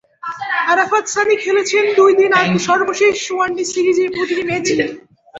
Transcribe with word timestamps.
আরাফাত 0.67 1.05
সানি 1.07 1.35
খেলেছেন 1.43 1.83
দুই 1.95 2.11
দিন 2.19 2.31
আগে 2.41 2.57
সর্বশেষ 2.69 3.17
ওয়ানডে 3.31 3.63
সিরিজের 3.71 4.09
প্রতিটি 4.11 4.43
ম্যাচই। 4.49 4.77